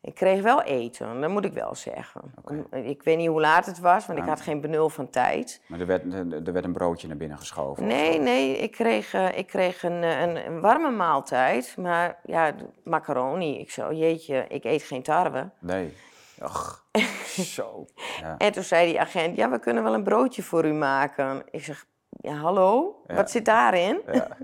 [0.00, 2.34] Ik kreeg wel eten, dat moet ik wel zeggen.
[2.70, 5.62] Ik weet niet hoe laat het was, want ik had geen benul van tijd.
[5.66, 7.86] Maar er werd, er er werd een broodje naar binnen geschoven?
[7.86, 8.22] Nee, zo?
[8.22, 13.58] nee, ik kreeg, eh, ik kreeg een, eh, een, een warme maaltijd, maar ja, macaroni.
[13.58, 15.48] Ik oh jeetje, ik eet geen tarwe.
[15.58, 15.92] Nee.
[16.40, 16.86] Ach,
[17.56, 17.86] zo.
[18.20, 18.38] Ja.
[18.38, 21.42] En toen zei die agent, ja, we kunnen wel een broodje voor u maken.
[21.50, 23.14] Ik zeg, ja, hallo, Ja.
[23.14, 24.00] wat zit daarin?
[24.12, 24.28] Ja.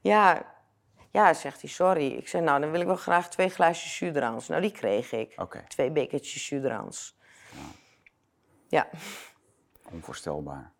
[0.00, 0.54] Ja,
[1.10, 2.12] ja, zegt hij, sorry.
[2.12, 4.48] Ik zei, nou, dan wil ik wel graag twee glaasjes judrans.
[4.48, 5.34] Nou, die kreeg ik.
[5.68, 7.18] Twee bekertjes judrans.
[8.68, 8.88] Ja.
[9.92, 10.72] onvoorstelbaar.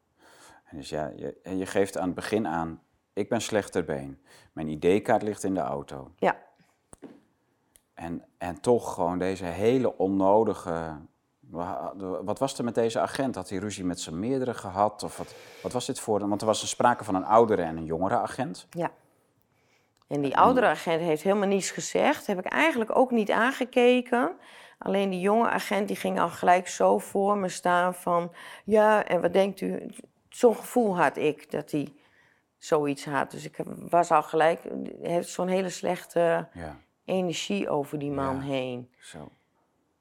[0.64, 4.22] En dus ja, je, je geeft aan het begin aan, ik ben slecht ter been.
[4.52, 6.12] Mijn ID-kaart ligt in de auto.
[6.18, 6.36] ja,
[7.96, 10.96] En, en toch gewoon deze hele onnodige...
[11.40, 11.92] wa-
[12.24, 13.34] Wat was er met deze agent?
[13.34, 15.02] Had hij ruzie met zijn meerdere gehad?
[15.02, 16.28] Of wat, wat was dit voor...
[16.28, 18.66] Want er was een sprake van een oudere en een jongere agent.
[18.70, 18.90] ja.
[20.08, 22.26] En die oudere agent heeft helemaal niets gezegd.
[22.26, 24.36] Heb ik eigenlijk ook niet aangekeken.
[24.78, 28.32] Alleen die jonge agent die ging al gelijk zo voor me staan van...
[28.64, 29.90] Ja, en wat denkt u?
[30.28, 31.92] Zo'n gevoel had ik dat hij
[32.58, 33.30] zoiets had.
[33.30, 33.56] Dus ik
[33.88, 34.62] was al gelijk,
[35.02, 38.40] hij heeft zo'n hele slechte Ja, energie over die man Ja.
[38.42, 38.90] heen.
[38.98, 39.28] zo.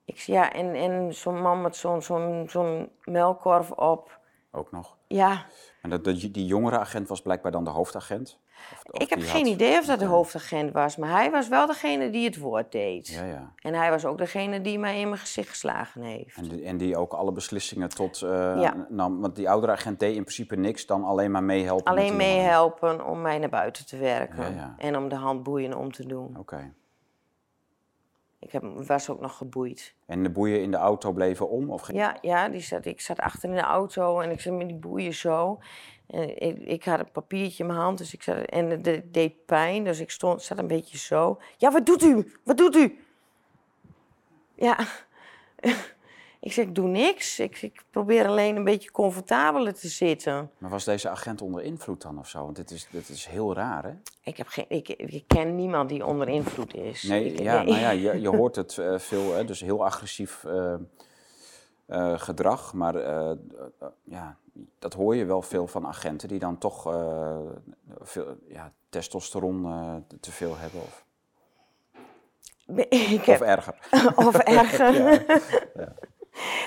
[0.06, 4.20] Ik ja, en, en zo'n man met zo'n zo'n zo'n melkkorf op.
[4.52, 4.98] Ook nog.
[5.08, 5.46] Ja,
[5.82, 8.40] En dat, dat, die jongere agent was blijkbaar dan de hoofdagent?
[8.72, 11.48] Of- of ik heb geen had- idee of dat de hoofdagent was, maar hij was
[11.48, 13.08] wel degene die het woord deed.
[13.08, 13.54] Ja, ja.
[13.56, 16.38] En hij was ook degene die mij in mijn gezicht geslagen heeft.
[16.38, 18.30] En die, en die ook alle beslissingen tot eh,
[18.62, 18.86] Ja.
[18.90, 19.22] nam.
[19.22, 21.86] Want die oudere agent deed in principe niks dan alleen maar meehelpen.
[21.92, 24.76] Alleen meehelpen om mij naar buiten te werken.
[24.78, 26.36] En om de handboeien om te doen.
[26.40, 26.74] Oké.
[28.46, 29.94] Ik heb, was ook nog geboeid.
[30.06, 31.70] En de boeien in de auto bleven om?
[31.70, 34.68] Of Ja, ja die zat, ik zat achter in de auto en ik zat met
[34.68, 35.60] die boeien zo.
[36.08, 39.12] En ik, ik had een papiertje in mijn hand dus ik zat, en het de-
[39.12, 39.84] deed pijn.
[39.84, 41.40] Dus ik stond, zat een beetje zo.
[41.58, 42.34] Ja, wat doet u?
[42.44, 43.00] Wat doet u?
[44.56, 44.78] Ja,
[46.40, 47.40] ik zeg, ik doe niks.
[47.40, 50.52] Ik, ik probeer alleen een beetje comfortabeler te zitten.
[50.58, 52.44] Maar was deze agent onder invloed dan of zo?
[52.44, 53.94] Want dit is, dit is heel raar, hè?
[54.24, 57.04] Ik, heb geen, ik, ik ken niemand die onder invloed is.
[57.04, 57.66] Nee, Ik- ja, nee.
[57.66, 59.46] nou ja, je, je hoort het eh, veel, hè?
[59.46, 60.74] dus heel agressief eh,
[61.86, 62.74] eh, gedrag.
[62.74, 62.96] Maar
[64.04, 64.38] ja,
[64.80, 66.82] dat hoor je wel veel van agenten die dan toch
[68.02, 69.62] veel, ja, testosteron
[70.20, 70.82] te veel hebben.
[70.82, 71.04] Of,
[73.12, 73.76] ik heb, of erger.
[74.28, 75.26] Of erger.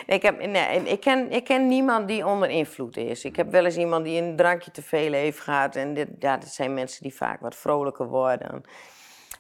[0.07, 3.25] Nee, ik, heb, nee, ik, ken, ik ken niemand die onder invloed is.
[3.25, 5.77] Ik heb wel eens iemand die een drankje te veel heeft gehad.
[5.77, 8.63] En dit, ja, dat zijn mensen die vaak wat vrolijker worden.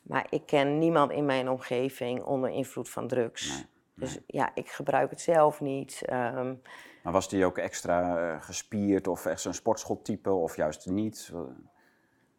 [0.02, 3.64] Maar ik ken niemand in mijn omgeving onder invloed van drugs.
[3.94, 6.02] Dus ja, ik gebruik het zelf niet.
[6.04, 6.54] Ehm,
[7.02, 11.32] Maar was die ook extra eh, gespierd of echt zo'n sportschottype of juist niet?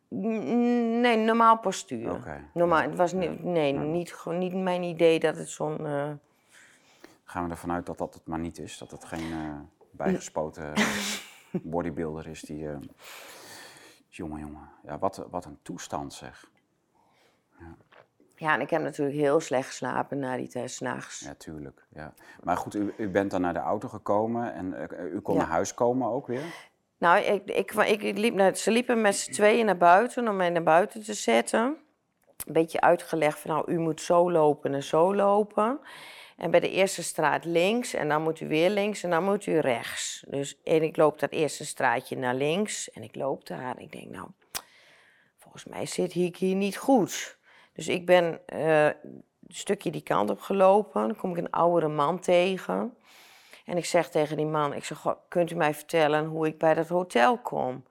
[0.10, 2.44] nee, normaal postuur.
[2.54, 5.86] Normaal, het was niet, nee, niet, gewoon niet mijn idee dat het zo'n...
[5.86, 6.10] eh,
[7.30, 8.78] Gaan we ervan uit dat dat het maar niet is?
[8.78, 9.60] Dat het geen eh,
[9.92, 10.74] bijgespoten
[11.74, 12.70] bodybuilder is die...
[12.70, 12.78] eh,
[14.08, 14.70] jongen, jongen.
[14.84, 16.50] Ja, wat, wat een toestand zeg.
[18.36, 21.20] Ja, en ik heb natuurlijk heel slecht geslapen na die test, 's nachts.
[21.20, 21.86] Ja, tuurlijk.
[21.90, 22.14] Ja.
[22.44, 25.40] Maar goed, u, u bent dan naar de auto gekomen en eh, u kon Ja.
[25.42, 26.44] naar huis komen ook weer?
[26.98, 30.36] Nou, ik, ik, ik, ik liep naar, ze liepen met z'n tweeën naar buiten om
[30.36, 31.78] mij naar buiten te zetten.
[32.46, 35.80] Een beetje uitgelegd van, nou, u moet zo lopen en zo lopen.
[36.40, 39.46] En bij de eerste straat links en dan moet u weer links en dan moet
[39.46, 40.24] u rechts.
[40.28, 43.80] Dus en ik loop dat eerste straatje naar links en ik loop daar.
[43.80, 44.28] Ik denk, nou,
[45.38, 47.38] volgens mij zit ik hier niet goed.
[47.74, 51.08] Dus ik ben eh, een stukje die kant op gelopen.
[51.08, 52.98] Dan kom ik een oudere man tegen.
[53.66, 56.58] En ik zeg tegen die man, ik zeg, "Goh, kunt u mij vertellen hoe ik
[56.58, 57.86] bij dat hotel kom?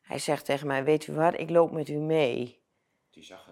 [0.00, 2.60] Hij zegt tegen mij, weet u wat, ik loop met u mee.
[3.10, 3.48] Die zag.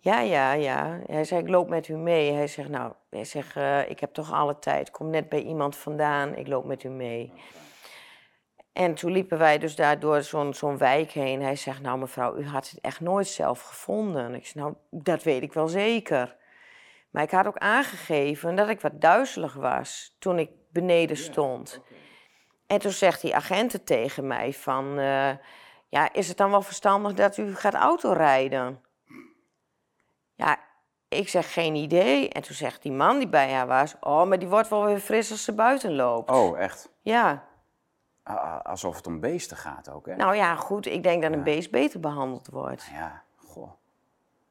[0.00, 1.00] Ja, ja, ja.
[1.06, 2.32] Hij zegt, ik loop met u mee.
[2.32, 4.86] Hij zegt, nou, hij zegt, eh, ik heb toch alle tijd.
[4.86, 7.32] Ik kom net bij iemand vandaan, ik loop met u mee.
[8.72, 11.42] En toen liepen wij dus daar door zo'n zo'n wijk heen.
[11.42, 14.34] Hij zegt, nou mevrouw, u had het echt nooit zelf gevonden.
[14.34, 16.36] Ik zeg, nou, dat weet ik wel zeker.
[17.10, 21.80] Maar ik had ook aangegeven dat ik wat duizelig was toen ik beneden stond.
[22.66, 24.98] En toen zegt die agenten tegen mij van...
[24.98, 25.30] eh,
[25.88, 28.80] ja, is het dan wel verstandig dat u gaat autorijden?
[30.36, 30.58] Ja,
[31.08, 32.28] ik zeg geen idee.
[32.28, 33.94] En toen zegt die man die bij haar was...
[34.00, 36.30] Oh, maar die wordt wel weer fris als ze buiten loopt.
[36.30, 36.88] Oh, echt?
[37.00, 37.44] Ja,
[38.28, 40.16] A- Alsof het om beesten gaat ook, hè?
[40.16, 40.86] nou ja, goed.
[40.86, 42.88] Ik denk dat een beest beter behandeld wordt.
[42.92, 43.70] Ja, goh.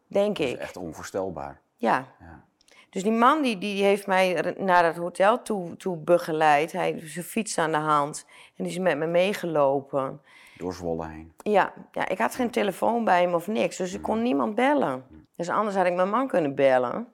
[0.08, 0.60] Denk Dat is ik.
[0.60, 1.62] echt onvoorstelbaar.
[1.76, 2.06] Ja.
[2.20, 2.44] Ja.
[2.90, 6.72] Dus die man die, die heeft mij naar het hotel toe, toe begeleid.
[6.72, 8.26] Hij heeft zijn fiets aan de hand.
[8.56, 10.22] En die is met me meegelopen.
[10.58, 11.34] Door Zwolle heen.
[11.38, 13.78] Ja, ja, ik had geen telefoon bij me of niks.
[13.78, 15.04] Dus ik kon niemand bellen.
[15.36, 17.08] Dus anders had ik mijn man kunnen bellen.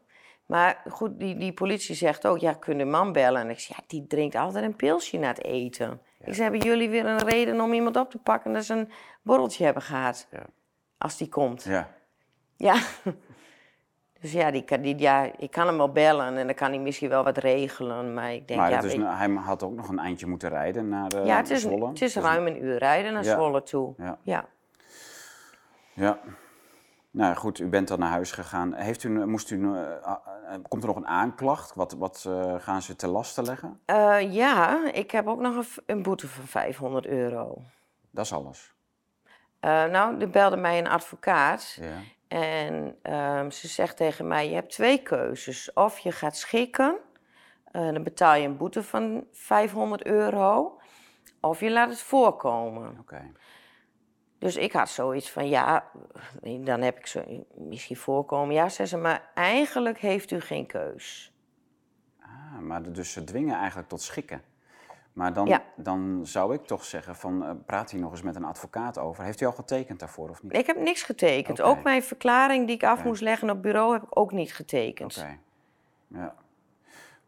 [0.46, 3.42] Maar goed, die, die politie zegt ook, ja, kun je man bellen?
[3.42, 6.02] En ik zeg, ja, die drinkt altijd een pilsje na het eten.
[6.20, 8.92] Ik zeg, hebben jullie weer een reden om iemand op te pakken dat ze een
[9.22, 10.28] borreltje hebben gehad?
[10.32, 10.46] Ja.
[10.98, 11.64] Als die komt.
[11.64, 11.90] Ja.
[12.58, 12.76] Ja.
[14.22, 17.24] Dus ja, die, ja, ik kan hem wel bellen en dan kan hij misschien wel
[17.24, 18.14] wat regelen.
[18.14, 20.90] Maar ik denk, Maar ja, het is, hij had ook nog een eindje moeten rijden
[20.90, 21.88] naar eh ja, het is, Zwolle.
[21.88, 23.34] het is Dus- ruim een uur rijden naar Ja.
[23.34, 23.94] Zwolle toe.
[23.98, 24.18] Ja.
[24.22, 24.46] Ja.
[25.94, 26.20] Ja.
[27.12, 28.74] Nou goed, u bent dan naar huis gegaan.
[28.74, 30.14] Heeft u, moest u, eh, eh,
[30.68, 31.74] komt er nog een aanklacht?
[31.76, 33.80] Wat, wat gaan ze te lasten leggen?
[34.32, 37.58] Ja, ik heb ook nog een, een boete van 500 euro.
[38.12, 38.74] Dat is alles.
[39.62, 41.88] Nou, er belde mij een advocaat Ja.
[42.32, 45.74] En ehm, ze zegt tegen mij: Je hebt twee keuzes.
[45.74, 46.98] Of je gaat schikken,
[47.66, 50.80] eh, dan betaal je een boete van 500 euro,
[51.42, 52.98] of je laat het voorkomen.
[53.00, 53.32] Oké.
[54.40, 55.92] Dus ik had zoiets van: Ja,
[56.42, 58.56] dan heb ik zo misschien voorkomen.
[58.56, 61.34] Ja, zei ze, maar eigenlijk heeft u geen keus.
[62.20, 64.42] Ah, maar dus ze dwingen eigenlijk tot schikken.
[65.14, 65.64] Maar dan, Ja.
[65.76, 69.24] dan zou ik toch zeggen van, eh, praat hier nog eens met een advocaat over.
[69.24, 70.56] Heeft u al getekend daarvoor of niet?
[70.56, 71.62] Ik heb niks getekend.
[71.62, 75.18] Ook mijn verklaring die ik af moest leggen op bureau heb ik ook niet getekend.
[75.18, 75.38] Oké.
[76.08, 76.36] Ja.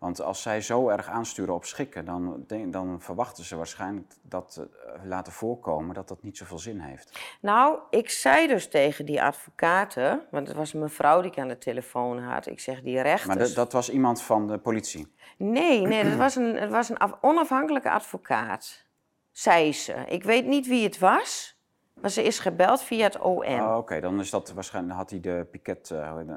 [0.04, 4.94] Want als zij zo erg aansturen op schikken, dan, dan verwachten ze waarschijnlijk dat eh,
[5.06, 7.20] laten voorkomen dat dat niet zoveel zin heeft.
[7.42, 11.48] Nou, ik zei dus tegen die advocaten, want het was een mevrouw die ik aan
[11.48, 12.48] de telefoon had.
[12.48, 13.26] Ik zeg, die rechters...
[13.28, 15.14] Maar dat- dat was iemand van de politie.
[15.38, 18.86] Nee, nee, dat was een, het was een af- onafhankelijke advocaat,
[19.32, 19.94] zei ze.
[20.08, 21.53] Ik weet niet wie het was,
[22.04, 23.60] maar ze is gebeld via het OM.
[23.60, 26.28] Oh, Oké, dan is dat waarschijnlijk, had hij de piket, eh, eh,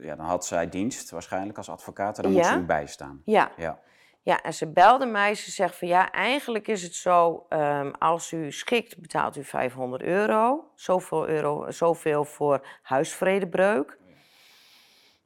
[0.00, 3.22] ja, dan had zij dienst waarschijnlijk als advocaat en dan moet ze u bijstaan.
[3.24, 3.78] Ja, Ja.
[4.22, 5.34] ja, en ze belde mij.
[5.34, 10.02] Ze zegt van ja, eigenlijk is het zo, ehm, als u schikt, betaalt u 500
[10.02, 10.70] euro.
[10.74, 13.98] Zoveel, euro, zoveel voor huisvredebreuk.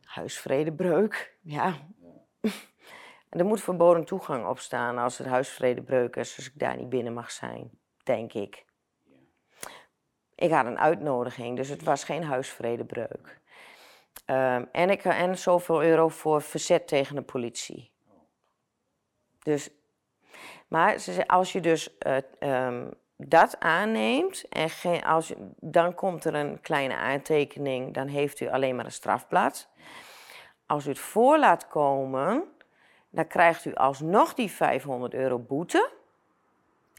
[0.05, 1.75] Huisvredebreuk, ja.
[3.29, 6.89] En er moet verboden toegang op staan als het huisvredebreuk is, dus ik daar niet
[6.89, 7.71] binnen mag zijn,
[8.05, 8.65] denk ik.
[10.35, 13.41] Ik had een uitnodiging, dus het was geen huisvredebreuk.
[14.25, 17.91] Ehm, en, ik, en zoveel euro voor verzet tegen de politie.
[19.43, 19.71] Dus,
[20.69, 26.61] maar als je dus eh, ehm, dat aanneemt, en als, je- dan komt er een
[26.61, 29.69] kleine aantekening, dan heeft u alleen maar een strafblad.
[30.67, 32.45] Als u het voor laat komen,
[33.11, 35.91] dan krijgt u alsnog die 500 euro boete.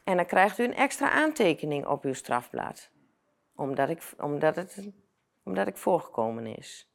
[0.04, 2.90] En dan krijgt u een extra aantekening op uw strafblad.
[3.56, 4.88] Omdat, ik, omdat, het,
[5.42, 6.90] omdat ik voorgekomen is.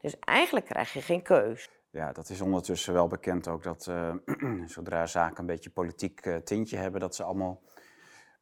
[0.00, 1.70] Dus eigenlijk krijg je geen keus.
[1.90, 4.14] Ja, dat is ondertussen wel bekend ook dat eh,
[4.66, 7.62] zodra zaken een beetje politiek eh, tintje hebben, dat ze allemaal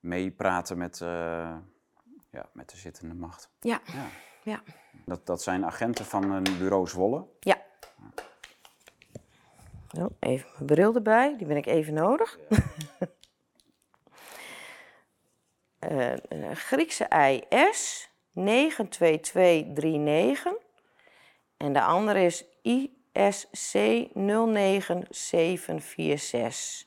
[0.01, 1.57] meepraten met, eh,
[2.31, 3.51] ja, met de zittende macht.
[3.61, 4.07] Ja, Ja.
[4.43, 4.63] ja,
[5.07, 7.27] Dat, dat zijn agenten van een bureau Zwolle.
[7.41, 7.63] ja.
[9.89, 12.39] Zo, even mijn bril erbij, die ben ik even nodig.
[12.49, 12.59] Eh,
[16.29, 17.09] een Griekse
[17.49, 20.53] IS 92239
[21.57, 23.75] en de andere is ISC
[24.15, 26.85] 09746.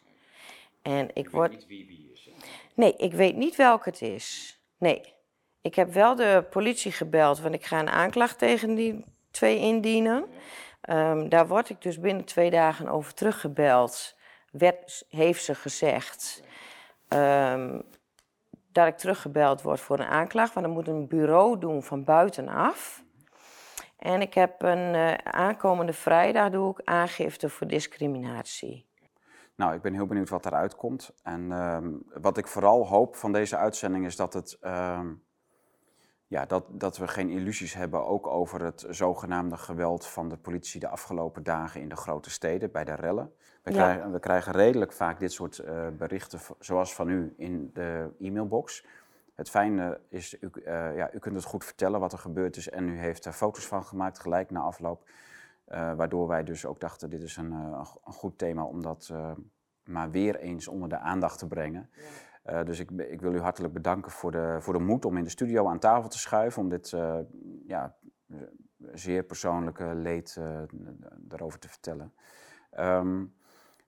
[0.81, 1.51] En ik word.
[1.51, 2.29] niet wie wie is.
[2.73, 4.59] Nee, ik weet niet welke het is.
[4.77, 5.15] Nee.
[5.61, 10.25] Ik heb wel de politie gebeld, want ik ga een aanklacht tegen die twee indienen.
[10.81, 14.15] Ehm, daar word ik dus binnen twee dagen over teruggebeld.
[14.51, 16.43] Werd, heeft ze gezegd
[17.07, 17.79] ehm,
[18.77, 20.53] dat ik teruggebeld word voor een aanklacht.
[20.53, 23.03] Want dan moet een bureau doen van buitenaf.
[23.97, 28.85] En ik heb een eh, aankomende vrijdag doe ik aangifte voor discriminatie.
[29.55, 31.11] Nou, ik ben heel benieuwd wat eruit komt.
[31.23, 35.13] En ehm, wat ik vooral hoop van deze uitzending is dat, het, ehm,
[36.27, 40.79] ja, dat, dat we geen illusies hebben ook over het zogenaamde geweld van de politie
[40.79, 43.33] de afgelopen dagen in de grote steden bij de rellen.
[43.67, 43.83] We, Ja.
[43.83, 48.85] krijgen, we krijgen redelijk vaak dit soort eh, berichten zoals van u in de e-mailbox.
[49.35, 52.69] Het fijne is, u, eh, ja, u kunt het goed vertellen wat er gebeurd is
[52.69, 55.09] en u heeft er foto's van gemaakt gelijk na afloop.
[55.65, 59.13] Eh, waardoor wij dus ook dachten, dit is een, een goed thema om dat
[59.83, 61.89] maar weer eens onder de aandacht te brengen.
[62.63, 65.29] Dus ik, ik wil u hartelijk bedanken voor de, voor de moed om in de
[65.29, 66.61] studio aan tafel te schuiven.
[66.61, 66.89] Om dit
[67.65, 67.95] ja,
[68.93, 70.39] zeer persoonlijke leed
[71.17, 72.13] daarover te vertellen.
[72.71, 73.23] Ehm,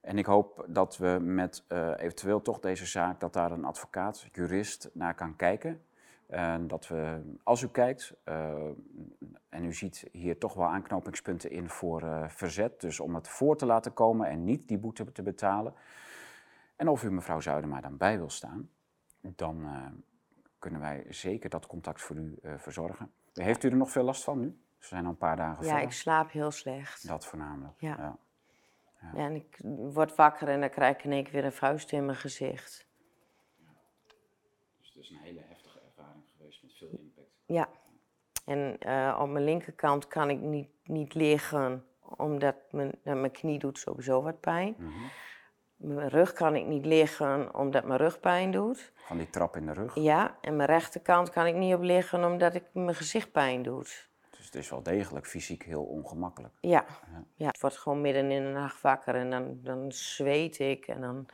[0.00, 4.26] en ik hoop dat we met eh, eventueel toch deze zaak, dat daar een advocaat,
[4.32, 5.82] jurist naar kan kijken.
[6.26, 8.54] En dat we, als u kijkt, eh,
[9.48, 13.56] en u ziet hier toch wel aanknopingspunten in voor eh, verzet, dus om het voor
[13.56, 15.74] te laten komen en niet die boete te betalen.
[16.76, 18.70] En of u mevrouw Zuidema dan bij wil staan,
[19.20, 19.66] dan
[20.58, 23.10] kunnen wij zeker dat contact voor u verzorgen.
[23.32, 24.60] Heeft u er nog veel last van nu?
[24.78, 27.06] Ze zijn al een paar dagen Ja, ik slaap heel slecht.
[27.06, 27.80] Dat voornamelijk.
[27.80, 27.96] Ja.
[27.98, 28.18] ja.
[29.00, 29.58] Ja, en ik
[29.92, 32.86] word wakker en dan krijg ik in één keer weer een vuist in mijn gezicht.
[34.78, 37.28] Dus het is een hele heftige ervaring geweest met veel impact.
[37.46, 37.68] Ja.
[38.44, 43.78] En eh, op mijn linkerkant kan ik niet, niet liggen, omdat mijn, mijn knie doet
[43.78, 44.74] sowieso wat pijn.
[44.78, 44.90] Mhm.
[45.76, 48.92] Mijn rug kan ik niet liggen, omdat mijn rug pijn doet.
[48.94, 49.94] Van die trap in de rug.
[49.94, 54.09] Ja, en mijn rechterkant kan ik niet op liggen, omdat ik mijn gezicht pijn doet.
[54.50, 56.54] Het is wel degelijk fysiek heel ongemakkelijk.
[56.60, 56.84] Ja,
[57.34, 57.46] ja.
[57.46, 61.26] het wordt gewoon midden in de nacht wakker en dan, dan zweet ik en dan...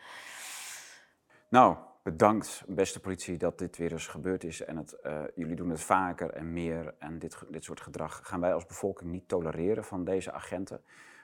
[1.49, 4.65] Nou, bedankt beste politie dat dit weer eens gebeurd is.
[4.65, 6.95] En het, eh, jullie doen het vaker en meer.
[6.99, 10.81] En dit, dit soort gedrag gaan wij als bevolking niet tolereren van deze agenten.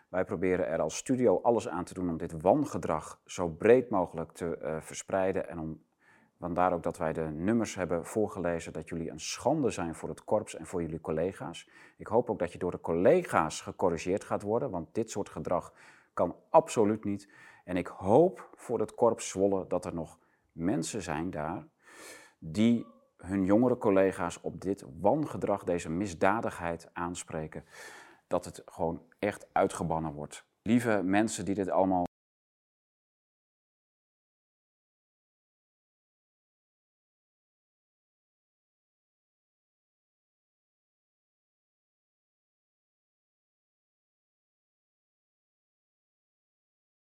[0.08, 4.32] Wij proberen er als studio alles aan te doen om dit wangedrag zo breed mogelijk
[4.32, 5.48] te eh, verspreiden.
[5.48, 5.82] En om,
[6.42, 10.24] vandaar ook dat wij de nummers hebben voorgelezen, dat jullie een schande zijn voor het
[10.24, 11.68] korps en voor jullie collega's.
[11.96, 15.72] Ik hoop ook dat je door de collega's gecorrigeerd gaat worden, want dit soort gedrag
[16.12, 17.28] kan absoluut niet.
[17.64, 20.18] En ik hoop voor het korps Zwolle dat er nog
[20.52, 21.66] mensen zijn daar
[22.38, 27.64] die hun jongere collega's op dit wangedrag, deze misdadigheid aanspreken.
[28.26, 30.44] Dat het gewoon echt uitgebannen wordt.
[30.62, 32.04] Lieve mensen die dit allemaal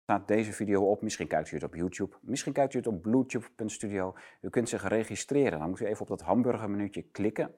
[0.05, 1.01] staat deze video op.
[1.01, 2.15] Misschien kijkt u het op YouTube.
[2.21, 4.13] Misschien kijkt u het op bluetooth.studio.
[4.41, 5.59] U kunt zich registreren.
[5.59, 7.55] Dan moet u even op dat hamburgermenuutje klikken.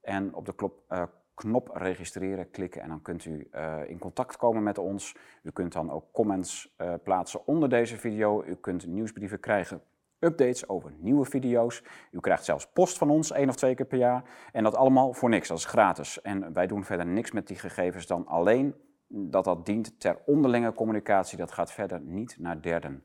[0.00, 1.02] En op de klop, uh,
[1.34, 2.82] knop registreren klikken.
[2.82, 5.16] En dan kunt u uh, in contact komen met ons.
[5.42, 8.44] U kunt dan ook comments uh, plaatsen onder deze video.
[8.44, 9.82] U kunt nieuwsbrieven krijgen.
[10.18, 11.82] Updates over nieuwe video's.
[12.10, 14.24] U krijgt zelfs post van ons één of twee keer per jaar.
[14.52, 15.48] En dat allemaal voor niks.
[15.48, 16.20] Dat is gratis.
[16.20, 18.74] En wij doen verder niks met die gegevens dan alleen
[19.12, 21.38] dat dat dient ter onderlinge communicatie.
[21.38, 23.04] Dat gaat verder niet naar derden.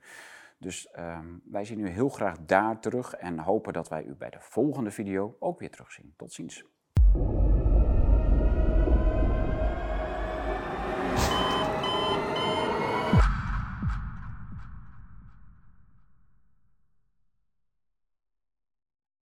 [0.57, 4.29] Dus um, wij zien u heel graag daar terug en hopen dat wij u bij
[4.29, 6.13] de volgende video ook weer terugzien.
[6.17, 6.65] Tot ziens.